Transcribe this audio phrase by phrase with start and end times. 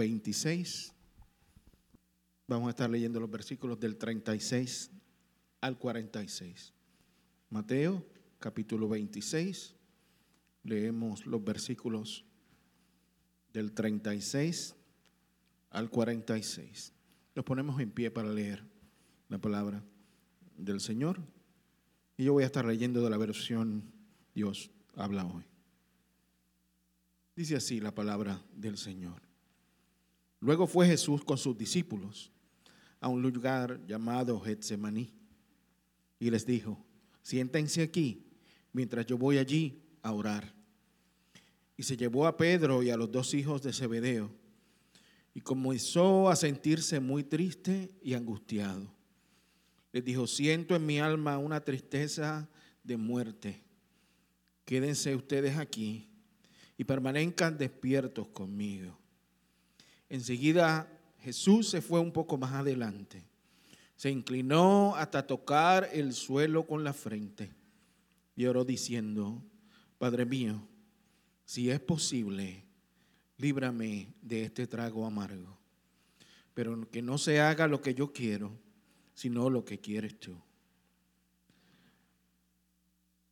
[0.00, 0.94] 26.
[2.48, 4.90] Vamos a estar leyendo los versículos del 36
[5.60, 6.72] al 46.
[7.50, 8.06] Mateo,
[8.38, 9.74] capítulo 26.
[10.64, 12.24] Leemos los versículos
[13.52, 14.74] del 36
[15.68, 16.94] al 46.
[17.34, 18.64] Nos ponemos en pie para leer
[19.28, 19.84] la palabra
[20.56, 21.20] del Señor.
[22.16, 23.92] Y yo voy a estar leyendo de la versión
[24.34, 25.44] Dios habla hoy.
[27.36, 29.29] Dice así la palabra del Señor.
[30.40, 32.30] Luego fue Jesús con sus discípulos
[32.98, 35.12] a un lugar llamado Getsemaní
[36.18, 36.82] y les dijo,
[37.22, 38.26] siéntense aquí
[38.72, 40.52] mientras yo voy allí a orar.
[41.76, 44.30] Y se llevó a Pedro y a los dos hijos de Zebedeo
[45.34, 48.92] y comenzó a sentirse muy triste y angustiado.
[49.92, 52.48] Les dijo, siento en mi alma una tristeza
[52.84, 53.62] de muerte.
[54.64, 56.08] Quédense ustedes aquí
[56.76, 58.99] y permanezcan despiertos conmigo.
[60.10, 63.22] Enseguida Jesús se fue un poco más adelante.
[63.96, 67.54] Se inclinó hasta tocar el suelo con la frente
[68.34, 69.42] y oró diciendo,
[69.98, 70.66] Padre mío,
[71.44, 72.64] si es posible,
[73.36, 75.58] líbrame de este trago amargo,
[76.54, 78.58] pero que no se haga lo que yo quiero,
[79.14, 80.34] sino lo que quieres tú.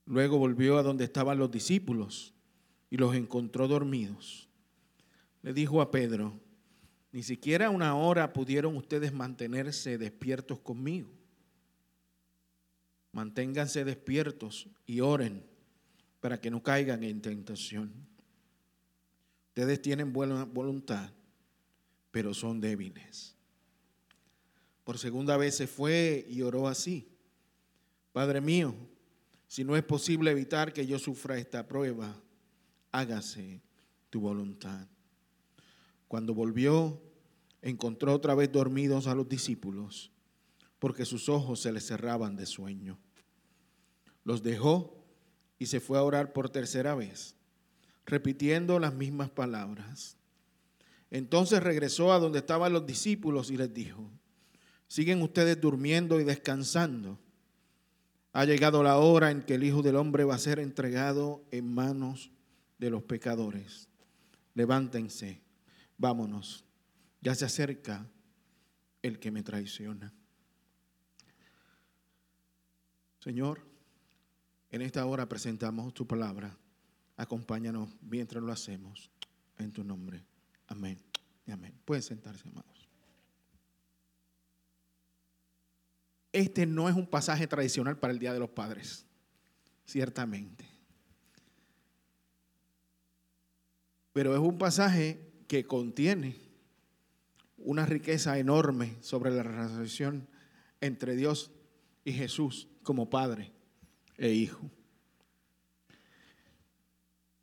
[0.05, 2.35] Luego volvió a donde estaban los discípulos
[2.89, 4.49] y los encontró dormidos.
[5.43, 6.39] Le dijo a Pedro,
[7.13, 11.09] ni siquiera una hora pudieron ustedes mantenerse despiertos conmigo.
[13.13, 15.45] Manténganse despiertos y oren
[16.21, 17.93] para que no caigan en tentación.
[19.49, 21.11] Ustedes tienen buena voluntad,
[22.11, 23.35] pero son débiles.
[24.85, 27.09] Por segunda vez se fue y oró así.
[28.13, 28.75] Padre mío,
[29.47, 32.15] si no es posible evitar que yo sufra esta prueba,
[32.93, 33.63] hágase
[34.11, 34.87] tu voluntad.
[36.09, 37.01] Cuando volvió,
[37.61, 40.11] encontró otra vez dormidos a los discípulos,
[40.79, 42.99] porque sus ojos se les cerraban de sueño.
[44.25, 45.05] Los dejó
[45.59, 47.37] y se fue a orar por tercera vez,
[48.07, 50.17] repitiendo las mismas palabras.
[51.11, 54.11] Entonces regresó a donde estaban los discípulos y les dijo,
[54.87, 57.19] siguen ustedes durmiendo y descansando.
[58.33, 61.73] Ha llegado la hora en que el Hijo del Hombre va a ser entregado en
[61.73, 62.31] manos
[62.79, 63.89] de los pecadores.
[64.55, 65.41] Levántense,
[65.99, 66.65] vámonos.
[67.21, 68.09] Ya se acerca
[69.03, 70.15] el que me traiciona.
[73.19, 73.61] Señor,
[74.71, 76.57] en esta hora presentamos tu palabra.
[77.17, 79.11] Acompáñanos mientras lo hacemos.
[79.59, 80.25] En tu nombre.
[80.69, 80.99] Amén.
[81.49, 81.75] Amén.
[81.85, 82.89] Pueden sentarse, amados.
[86.33, 89.05] Este no es un pasaje tradicional para el Día de los Padres,
[89.85, 90.65] ciertamente.
[94.13, 96.37] Pero es un pasaje que contiene
[97.57, 100.29] una riqueza enorme sobre la relación
[100.81, 101.51] entre Dios
[102.05, 103.51] y Jesús como Padre
[104.17, 104.71] e Hijo.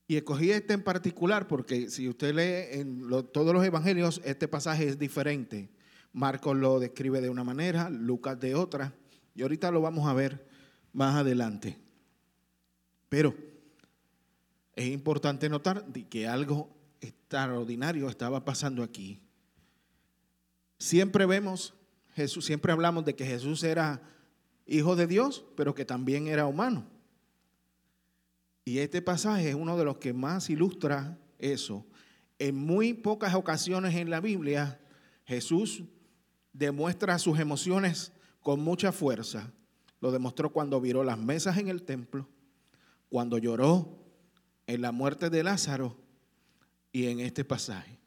[0.08, 4.88] Y escogí este en particular porque si usted lee en todos los evangelios, este pasaje
[4.88, 5.70] es diferente.
[6.14, 8.94] Marcos lo describe de una manera, Lucas de otra,
[9.34, 10.48] y ahorita lo vamos a ver
[10.94, 11.78] más adelante.
[13.10, 13.36] Pero
[14.76, 19.20] es importante notar que algo extraordinario estaba pasando aquí.
[20.78, 21.74] Siempre vemos,
[22.16, 24.02] Jesús, siempre hablamos de que Jesús era
[24.66, 26.86] hijo de Dios, pero que también era humano.
[28.64, 31.86] Y este pasaje es uno de los que más ilustra eso.
[32.40, 34.82] En muy pocas ocasiones en la Biblia,
[35.26, 35.84] Jesús
[36.52, 39.52] demuestra sus emociones con mucha fuerza.
[40.02, 42.28] Lo demostró cuando viró las mesas en el templo,
[43.10, 44.00] cuando lloró
[44.68, 46.05] en la muerte de Lázaro
[46.96, 48.00] y en este pasaje.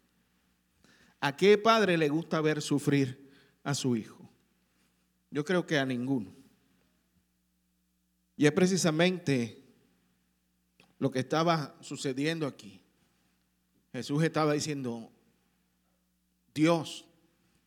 [1.21, 3.31] ¿A qué padre le gusta ver sufrir
[3.63, 4.31] a su hijo?
[5.31, 6.35] Yo creo que a ninguno.
[8.35, 9.63] Y es precisamente
[10.99, 12.81] lo que estaba sucediendo aquí.
[13.93, 15.13] Jesús estaba diciendo,
[16.55, 17.05] Dios,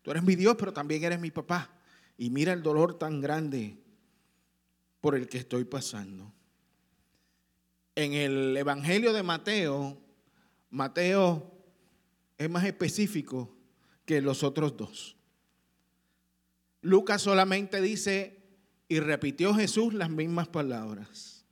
[0.01, 1.69] tú eres mi Dios, pero también eres mi papá.
[2.17, 3.77] Y mira el dolor tan grande
[5.00, 6.33] por el que estoy pasando.
[7.94, 10.01] En el Evangelio de Mateo,
[10.71, 11.51] Mateo
[12.38, 13.56] es más específico
[14.06, 15.18] que los otros dos.
[16.81, 18.41] Lucas solamente dice,
[18.88, 21.45] y repitió Jesús las mismas palabras.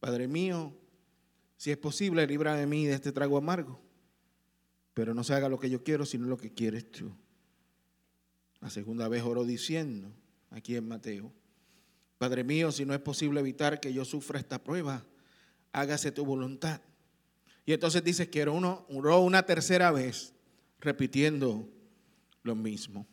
[0.00, 0.76] Padre mío,
[1.56, 3.80] si es posible, libra de mí de este trago amargo,
[4.94, 7.12] pero no se haga lo que yo quiero, sino lo que quieres tú.
[8.60, 10.12] La segunda vez oró diciendo,
[10.50, 11.32] aquí en Mateo,
[12.18, 15.04] Padre mío, si no es posible evitar que yo sufra esta prueba,
[15.72, 16.80] hágase tu voluntad.
[17.64, 20.34] Y entonces dice que uno oró una tercera vez
[20.80, 21.68] repitiendo
[22.42, 23.06] lo mismo.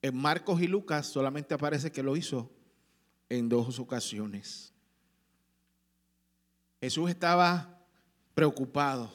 [0.00, 2.50] En Marcos y Lucas solamente aparece que lo hizo
[3.28, 4.72] en dos ocasiones.
[6.80, 7.78] Jesús estaba
[8.34, 9.12] preocupado,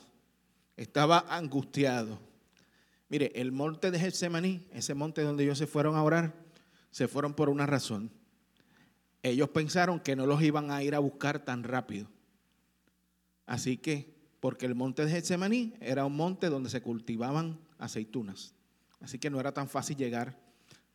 [0.78, 2.20] estaba angustiado.
[3.10, 6.34] Mire, el monte de Getsemaní, ese monte donde ellos se fueron a orar,
[6.92, 8.12] se fueron por una razón.
[9.24, 12.08] Ellos pensaron que no los iban a ir a buscar tan rápido.
[13.48, 18.54] Así que, porque el monte de Getsemaní era un monte donde se cultivaban aceitunas.
[19.00, 20.40] Así que no era tan fácil llegar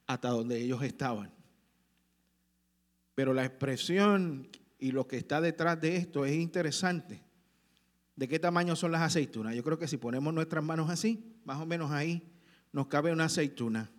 [0.06, 1.32] hasta donde ellos estaban.
[3.14, 7.22] Pero la expresión y lo que está detrás de esto es interesante.
[8.16, 9.54] ¿De qué tamaño son las aceitunas?
[9.54, 12.30] Yo creo que si ponemos nuestras manos así, más o menos ahí,
[12.72, 13.90] nos cabe una aceituna.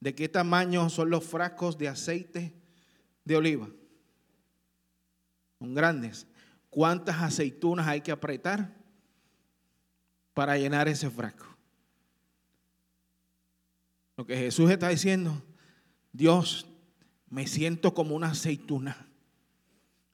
[0.00, 2.54] ¿De qué tamaño son los frascos de aceite
[3.24, 3.68] de oliva?
[5.58, 6.26] Son grandes.
[6.74, 8.74] ¿Cuántas aceitunas hay que apretar
[10.32, 11.46] para llenar ese frasco?
[14.16, 15.40] Lo que Jesús está diciendo,
[16.12, 16.66] Dios,
[17.30, 19.06] me siento como una aceituna.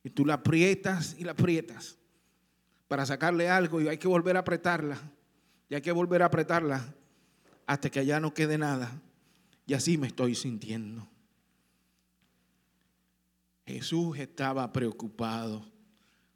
[0.05, 1.97] Y tú la aprietas y la aprietas
[2.89, 5.01] para sacarle algo y hay que volver a apretarla.
[5.71, 6.95] Y hay que volver a apretarla
[7.67, 9.01] hasta que allá no quede nada.
[9.65, 11.09] Y así me estoy sintiendo.
[13.65, 15.70] Jesús estaba preocupado,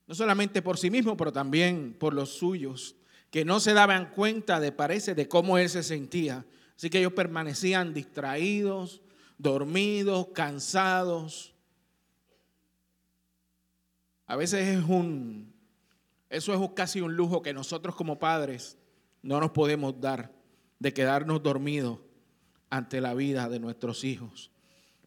[0.06, 2.96] no solamente por sí mismo, pero también por los suyos,
[3.30, 6.44] que no se daban cuenta de parece de cómo él se sentía.
[6.76, 9.02] Así que ellos permanecían distraídos,
[9.38, 11.54] dormidos, cansados.
[14.26, 15.52] A veces es un,
[16.30, 18.78] eso es casi un lujo que nosotros como padres
[19.22, 20.32] no nos podemos dar,
[20.78, 21.98] de quedarnos dormidos
[22.70, 24.50] ante la vida de nuestros hijos.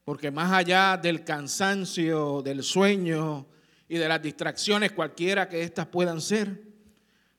[0.03, 3.45] Porque más allá del cansancio, del sueño
[3.87, 6.63] y de las distracciones, cualquiera que éstas puedan ser,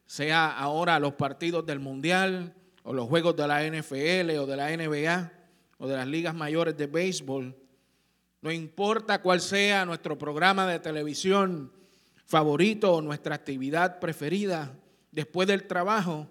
[0.06, 2.54] sea ahora los partidos del Mundial,
[2.88, 5.30] o los juegos de la NFL o de la NBA
[5.76, 7.54] o de las ligas mayores de béisbol,
[8.40, 11.70] no importa cuál sea nuestro programa de televisión
[12.24, 14.74] favorito o nuestra actividad preferida
[15.12, 16.30] después del trabajo,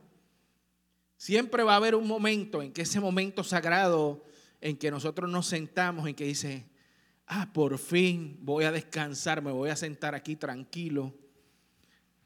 [1.16, 4.26] siempre va a haber un momento en que ese momento sagrado
[4.60, 6.66] en que nosotros nos sentamos, en que dice,
[7.28, 11.14] ah, por fin voy a descansar, me voy a sentar aquí tranquilo.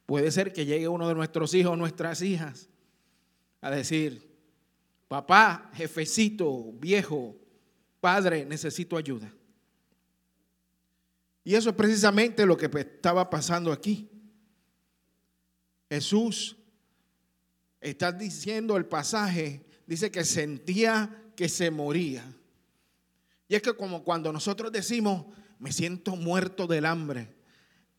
[0.05, 2.69] Puede ser que llegue uno de nuestros hijos o nuestras hijas
[3.61, 4.29] a decir,
[5.07, 7.35] papá, jefecito, viejo,
[7.99, 9.33] padre, necesito ayuda.
[11.43, 14.09] Y eso es precisamente lo que estaba pasando aquí.
[15.89, 16.55] Jesús
[17.79, 22.23] está diciendo el pasaje, dice que sentía que se moría.
[23.51, 25.25] Y es que como cuando nosotros decimos,
[25.59, 27.35] me siento muerto del hambre,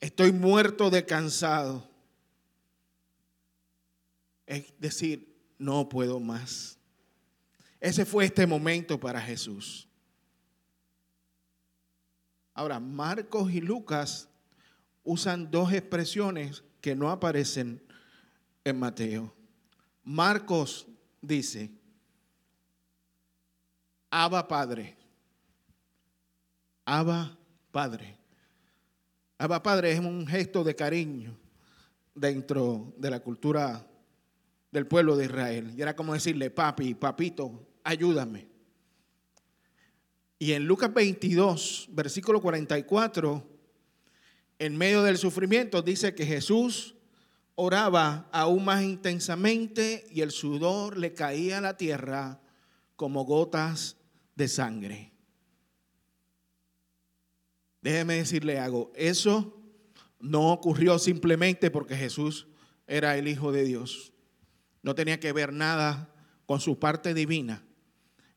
[0.01, 1.91] estoy muerto de cansado.
[4.47, 6.79] Es decir, no puedo más.
[7.81, 9.87] Ese fue este momento para Jesús.
[12.55, 14.31] Ahora, Marcos y Lucas
[15.05, 17.83] usan dos expresiones que no aparecen
[18.65, 19.35] en Mateo.
[20.03, 20.87] Marcos
[21.21, 21.71] dice,
[24.09, 25.02] Abba Padre.
[26.85, 27.39] Abba
[27.71, 28.19] Padre.
[29.39, 31.37] Abba Padre es un gesto de cariño
[32.15, 33.87] dentro de la cultura
[34.71, 35.73] del pueblo de Israel.
[35.77, 38.49] Y era como decirle, papi, papito, ayúdame.
[40.39, 43.47] Y en Lucas 22, versículo 44,
[44.59, 46.97] en medio del sufrimiento, dice que Jesús
[47.55, 52.41] oraba aún más intensamente y el sudor le caía a la tierra
[52.97, 53.97] como gotas
[54.35, 55.12] de sangre.
[57.83, 59.61] Déjeme decirle algo, eso
[60.21, 62.47] no ocurrió simplemente porque Jesús
[62.87, 64.13] era el Hijo de Dios
[64.83, 66.13] no tenía que ver nada
[66.45, 67.65] con su parte divina.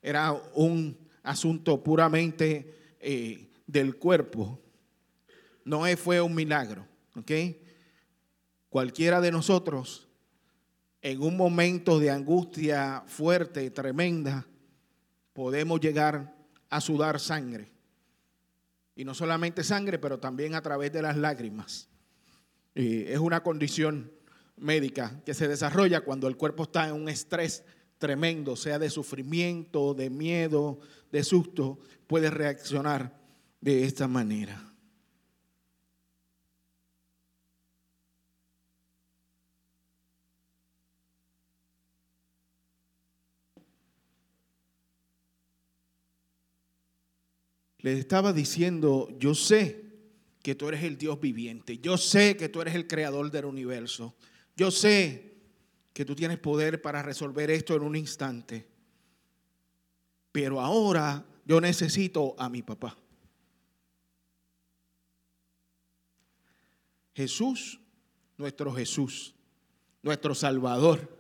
[0.02, 4.62] Era un asunto puramente eh, del cuerpo.
[5.64, 6.88] No fue un milagro.
[8.70, 10.08] Cualquiera de nosotros,
[11.02, 14.46] en un momento de angustia fuerte, tremenda,
[15.34, 16.36] podemos llegar
[16.70, 17.72] a sudar sangre.
[18.96, 21.90] Y no solamente sangre, pero también a través de las lágrimas.
[22.74, 24.12] es una condición
[24.58, 27.64] médica que se desarrolla cuando el cuerpo está en un estrés
[27.98, 30.80] tremendo, sea de sufrimiento, de miedo,
[31.12, 33.18] de susto, puede reaccionar
[33.62, 34.75] de esta manera.
[47.86, 49.86] Le estaba diciendo, yo sé
[50.42, 51.77] que tú eres el Dios viviente.
[51.77, 54.15] Yo sé que tú eres el creador del universo.
[54.58, 55.36] Yo sé
[55.94, 58.68] que tú tienes poder para resolver esto en un instante.
[60.32, 62.98] Pero ahora yo necesito a mi papá.
[67.13, 67.80] Jesús,
[68.36, 69.36] nuestro Jesús,
[70.01, 71.15] nuestro Salvador,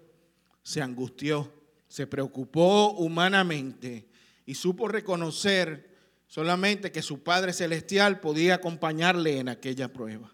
[0.63, 1.53] se angustió,
[1.87, 4.07] se preocupó humanamente
[4.47, 5.93] y supo reconocer
[6.27, 10.33] solamente que su Padre Celestial podía acompañarle en aquella prueba.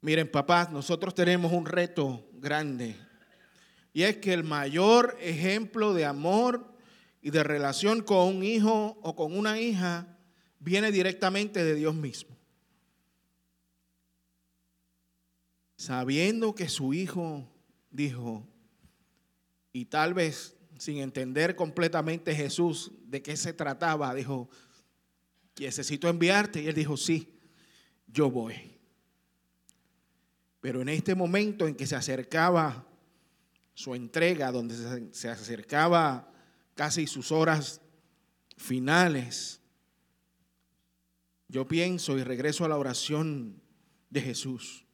[0.00, 2.96] Miren, papás, nosotros tenemos un reto grande
[3.92, 6.74] y es que el mayor ejemplo de amor
[7.20, 10.18] y de relación con un hijo o con una hija
[10.58, 12.36] viene directamente de Dios mismo.
[15.76, 17.48] Sabiendo que su hijo
[17.90, 18.46] dijo,
[19.72, 24.50] y tal vez sin entender completamente Jesús de qué se trataba, dijo,
[25.56, 26.60] necesito enviarte.
[26.60, 27.38] Y él dijo, sí,
[28.08, 28.80] yo voy.
[30.60, 32.84] Pero en este momento en que se acercaba
[33.74, 36.28] su entrega, donde se acercaba
[36.74, 37.80] casi sus horas
[38.56, 39.60] finales,
[41.46, 43.62] yo pienso y regreso a la oración
[44.10, 44.84] de Jesús.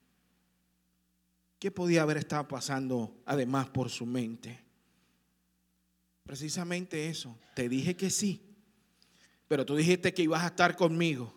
[1.59, 4.68] ¿Qué podía haber estado pasando además por su mente?
[6.29, 7.35] Precisamente eso.
[7.55, 8.43] Te dije que sí,
[9.49, 11.35] pero tú dijiste que ibas a estar conmigo.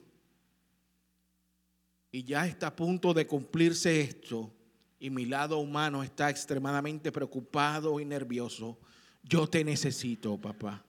[2.12, 4.52] Y ya está a punto de cumplirse esto.
[5.00, 8.78] Y mi lado humano está extremadamente preocupado y nervioso.
[9.24, 10.84] Yo te necesito, papá.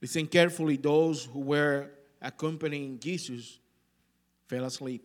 [0.00, 3.58] Listen carefully, those who were accompanying Jesus
[4.46, 5.02] fell asleep.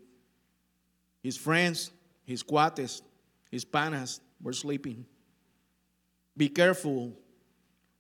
[1.24, 1.92] His friends,
[2.28, 3.02] his cuates,
[3.50, 5.04] his panas were sleeping.
[6.38, 7.18] Be careful.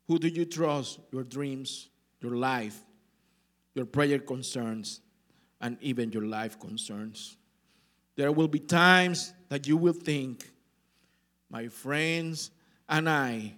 [0.07, 1.89] Who do you trust your dreams,
[2.21, 2.79] your life,
[3.73, 5.01] your prayer concerns,
[5.59, 7.35] and even your life concerns?
[8.15, 10.49] There will be times that you will think,
[11.49, 12.51] my friends
[12.87, 13.55] and I,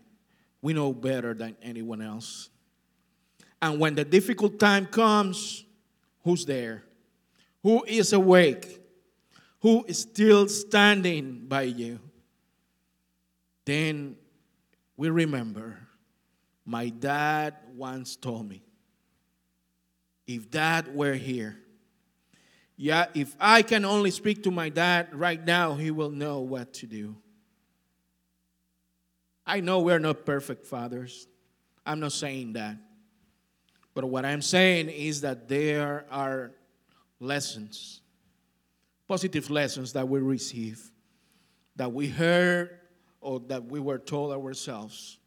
[0.61, 2.49] we know better than anyone else.
[3.61, 5.65] And when the difficult time comes,
[6.23, 6.83] who's there?
[7.63, 8.81] Who is awake?
[9.61, 11.99] Who is still standing by you?
[13.65, 14.15] Then
[14.99, 15.77] we remember
[16.65, 18.61] my dad once told me
[20.27, 21.57] if dad were here,
[22.75, 26.73] yeah, if I can only speak to my dad right now, he will know what
[26.75, 27.15] to do.
[29.45, 31.27] I know we're not perfect fathers.
[31.85, 32.75] I'm not saying that.
[33.93, 36.51] But what I'm saying is that there are
[37.21, 38.01] lessons,
[39.07, 40.91] positive lessons that we receive,
[41.77, 42.78] that we heard
[43.21, 45.17] or that we were told ourselves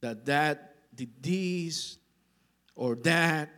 [0.00, 1.98] that that did this
[2.76, 3.50] or that,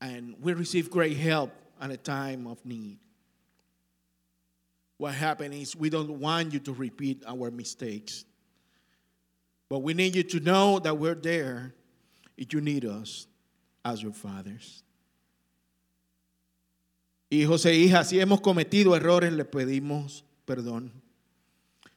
[0.00, 2.98] and we received great help at a time of need.
[4.96, 8.24] What happened is we don't want you to repeat our mistakes,
[9.68, 11.74] but we need you to know that we're there
[12.36, 13.26] if you need us
[13.84, 14.82] as your fathers.
[17.30, 20.90] Hijos e hijas, si hemos cometido errores, le pedimos perdón.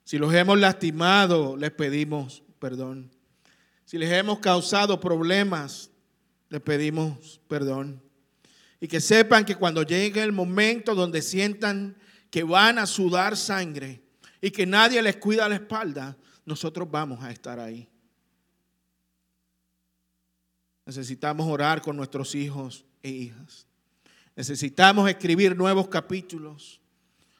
[0.07, 3.11] Si los hemos lastimado, les pedimos perdón.
[3.83, 5.91] Si les hemos causado problemas,
[6.47, 8.01] les pedimos perdón.
[8.79, 11.97] Y que sepan que cuando llegue el momento donde sientan
[12.31, 14.01] que van a sudar sangre
[14.39, 17.89] y que nadie les cuida la espalda, nosotros vamos a estar ahí.
[20.85, 23.67] Necesitamos orar con nuestros hijos e hijas.
[24.37, 26.79] Necesitamos escribir nuevos capítulos,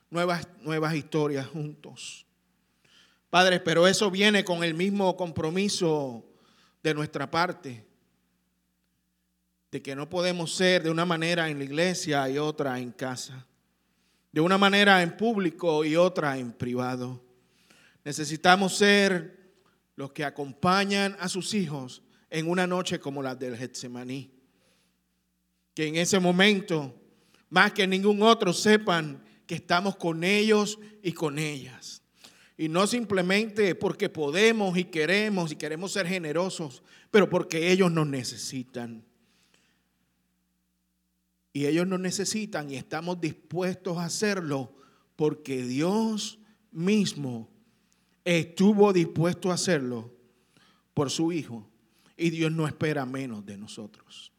[0.09, 2.26] nuevas, nuevas historias juntos.
[3.29, 6.25] Padres, pero eso viene con el mismo compromiso
[6.81, 7.86] de nuestra parte,
[9.69, 13.46] de que no podemos ser de una manera en la iglesia y otra en casa,
[14.31, 17.22] de una manera en público y otra en privado.
[18.05, 19.51] Necesitamos ser
[19.98, 24.31] los que acompañan a sus hijos en una noche como la del Getsemaní.
[25.74, 26.96] Que en ese momento,
[27.50, 32.01] más que ningún otro, sepan que estamos con ellos y con ellas
[32.58, 38.08] y no simplemente porque podemos y queremos y queremos ser generosos, pero porque ellos nos
[38.08, 39.06] necesitan.
[41.54, 44.76] Y ellos nos necesitan y estamos dispuestos a hacerlo
[45.16, 46.40] porque Dios
[46.72, 47.48] mismo
[48.26, 50.12] estuvo dispuesto a hacerlo
[50.96, 51.70] por su Hijo.
[52.16, 54.32] Y Dios no espera menos de nosotros.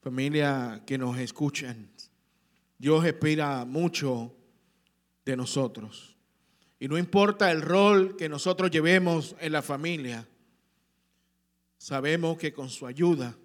[0.00, 1.88] Familia que nos escuchan,
[2.78, 4.36] Dios espera mucho
[5.24, 6.16] de nosotros.
[6.78, 10.28] Y no importa el rol que nosotros llevemos en la familia,
[11.78, 13.36] sabemos que con su ayuda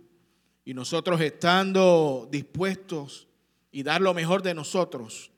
[0.65, 3.27] y nosotros estando dispuestos
[3.71, 5.31] y dar lo mejor de nosotros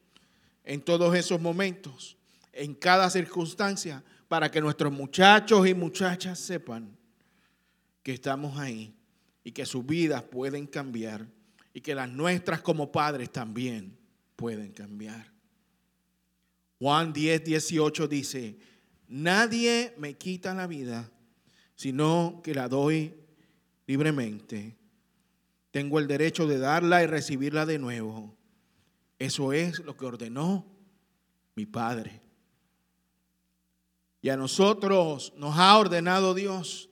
[0.64, 2.18] en todos esos momentos,
[2.54, 6.96] en cada circunstancia, para que nuestros muchachos y muchachas sepan
[8.04, 8.94] que estamos ahí
[9.44, 11.28] y que sus vidas pueden cambiar
[11.74, 13.98] y que las nuestras como padres también
[14.36, 15.32] pueden cambiar.
[16.82, 18.58] Juan 10, 18 dice,
[19.08, 21.12] nadie me quita la vida,
[21.76, 23.14] sino que la doy
[23.86, 24.76] libremente.
[25.70, 28.36] Tengo el derecho de darla y recibirla de nuevo.
[29.20, 30.66] Eso es lo que ordenó
[31.54, 32.20] mi Padre.
[34.24, 36.90] Y a nosotros nos ha ordenado Dios,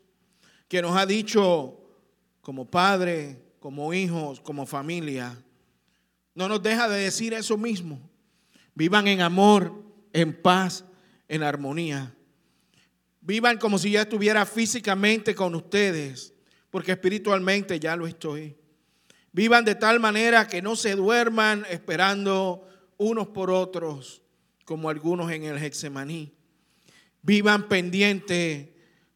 [0.68, 1.82] que nos ha dicho
[2.42, 5.44] como Padre, como hijos, como familia,
[6.36, 8.09] no nos deja de decir eso mismo.
[8.80, 9.74] Vivan en amor,
[10.14, 10.86] en paz,
[11.28, 12.16] en armonía.
[13.20, 16.34] Vivan como si ya estuviera físicamente con ustedes,
[16.70, 18.56] porque espiritualmente ya lo estoy.
[19.34, 24.22] Vivan de tal manera que no se duerman esperando unos por otros,
[24.64, 26.32] como algunos en el Hexemaní.
[27.22, 28.70] Vivan pendientes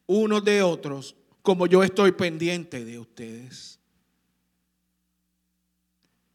[0.07, 3.79] unos de otros, como yo estoy pendiente de ustedes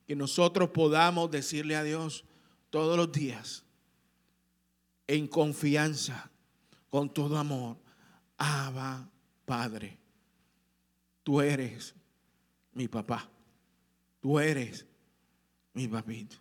[0.07, 2.25] que nosotros podamos decirle a Dios
[2.71, 3.65] todos los días,
[5.07, 6.31] en confianza,
[6.91, 7.79] con todo amor,
[8.37, 9.11] Abba,
[9.45, 9.99] Padre,
[11.23, 11.95] tú eres
[12.73, 13.29] mi papá,
[14.21, 14.87] tú eres
[15.73, 16.37] mi papito,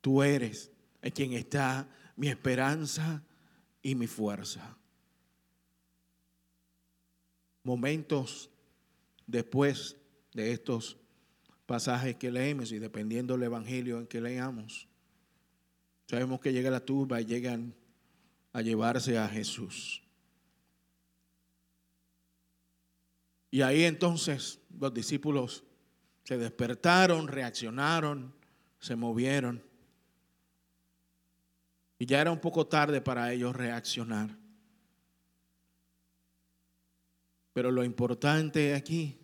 [0.00, 0.70] tú eres
[1.02, 3.22] en quien está mi esperanza
[3.82, 4.76] y mi fuerza.
[7.62, 8.50] Momentos
[9.26, 9.96] después
[10.32, 10.96] de estos
[11.66, 14.87] pasajes que leemos y dependiendo del evangelio en que leamos,
[16.08, 17.74] sabemos que llega la turba y llegan
[18.52, 20.02] a llevarse a Jesús.
[23.50, 25.64] Y ahí entonces los discípulos
[26.24, 28.34] se despertaron, reaccionaron,
[28.78, 29.62] se movieron.
[31.98, 34.36] Y ya era un poco tarde para ellos reaccionar.
[37.52, 39.18] Pero lo importante aquí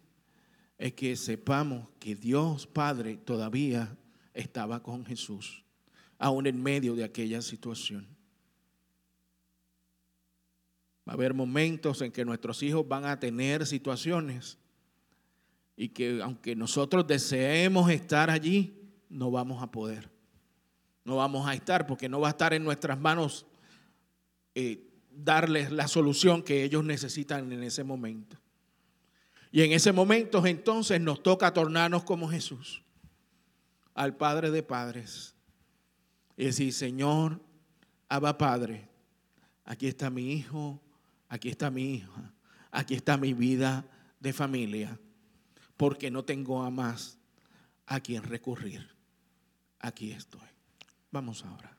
[0.76, 3.96] es que sepamos que Dios Padre todavía
[4.32, 5.63] estaba con Jesús,
[6.18, 8.06] aún en medio de aquella situación.
[11.06, 14.58] Va a haber momentos en que nuestros hijos van a tener situaciones
[15.76, 20.10] y que aunque nosotros deseemos estar allí, no vamos a poder.
[21.04, 23.46] No vamos a estar porque no va a estar en nuestras manos
[24.54, 28.38] eh, darles la solución que ellos necesitan en ese momento.
[29.52, 32.82] Y en ese momento entonces nos toca tornarnos como Jesús,
[33.94, 35.33] al Padre de Padres.
[36.36, 37.40] Y decir, Señor,
[38.08, 38.88] Abba Padre,
[39.64, 40.80] aquí está mi hijo,
[41.28, 42.32] aquí está mi hija,
[42.70, 43.84] aquí está mi vida
[44.20, 44.98] de familia,
[45.76, 47.18] porque no tengo a más
[47.86, 48.88] a quien recurrir.
[49.80, 50.48] Aquí estoy.
[51.10, 51.73] Vamos ahora.